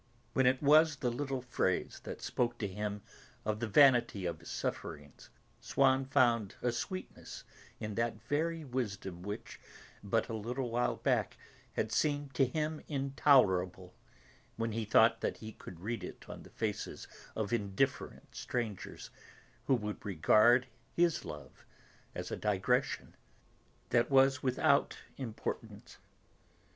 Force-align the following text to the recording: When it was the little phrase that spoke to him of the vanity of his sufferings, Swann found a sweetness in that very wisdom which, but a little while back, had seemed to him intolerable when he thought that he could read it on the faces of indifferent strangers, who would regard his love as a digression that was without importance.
When 0.33 0.47
it 0.47 0.63
was 0.63 0.95
the 0.95 1.11
little 1.11 1.43
phrase 1.43 2.01
that 2.05 2.23
spoke 2.23 2.57
to 2.57 2.67
him 2.67 3.03
of 3.45 3.59
the 3.59 3.67
vanity 3.67 4.25
of 4.25 4.39
his 4.39 4.49
sufferings, 4.49 5.29
Swann 5.59 6.05
found 6.05 6.55
a 6.63 6.71
sweetness 6.71 7.43
in 7.79 7.93
that 7.93 8.19
very 8.23 8.63
wisdom 8.65 9.21
which, 9.21 9.59
but 10.03 10.27
a 10.27 10.33
little 10.33 10.71
while 10.71 10.95
back, 10.95 11.37
had 11.73 11.91
seemed 11.91 12.33
to 12.33 12.47
him 12.47 12.81
intolerable 12.87 13.93
when 14.55 14.71
he 14.71 14.85
thought 14.85 15.21
that 15.21 15.37
he 15.37 15.51
could 15.51 15.81
read 15.81 16.03
it 16.03 16.25
on 16.27 16.41
the 16.41 16.49
faces 16.49 17.07
of 17.35 17.53
indifferent 17.53 18.33
strangers, 18.33 19.11
who 19.67 19.75
would 19.75 20.03
regard 20.03 20.65
his 20.95 21.23
love 21.25 21.63
as 22.15 22.31
a 22.31 22.35
digression 22.35 23.13
that 23.91 24.09
was 24.09 24.41
without 24.41 24.97
importance. 25.17 25.99